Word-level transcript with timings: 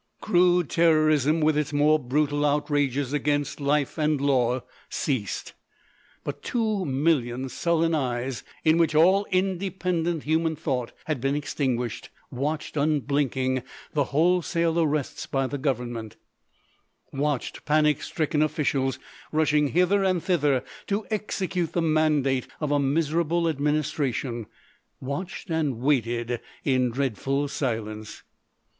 Crude 0.19 0.67
terrorism 0.67 1.41
with 1.41 1.55
its 1.55 1.71
more 1.71 1.99
brutal 1.99 2.43
outrages 2.43 3.13
against 3.13 3.59
life 3.61 3.99
and 3.99 4.19
law 4.19 4.63
ceased. 4.89 5.53
But 6.23 6.41
two 6.41 6.85
million 6.87 7.49
sullen 7.49 7.93
eyes, 7.93 8.43
in 8.65 8.79
which 8.79 8.95
all 8.95 9.27
independent 9.29 10.23
human 10.23 10.55
thought 10.55 10.91
had 11.05 11.21
been 11.21 11.35
extinguished, 11.35 12.09
watched 12.31 12.77
unblinking 12.77 13.61
the 13.93 14.05
wholesale 14.05 14.79
arrests 14.79 15.27
by 15.27 15.45
the 15.45 15.59
government—watched 15.59 17.63
panic 17.65 18.01
stricken 18.01 18.41
officials 18.41 18.97
rushing 19.31 19.67
hither 19.67 20.03
and 20.03 20.23
thither 20.23 20.63
to 20.87 21.05
execute 21.11 21.73
the 21.73 21.81
mandate 21.83 22.47
of 22.59 22.71
a 22.71 22.79
miserable 22.79 23.47
administration—watched 23.47 25.51
and 25.51 25.77
waited 25.77 26.39
in 26.65 26.89
dreadful 26.89 27.47
silence. 27.47 28.23